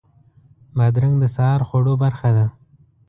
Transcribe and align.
بادرنګ 0.77 1.15
د 1.19 1.23
سهار 1.35 1.61
خوړو 1.67 1.93
برخه 2.03 2.29
ده. 2.37 2.45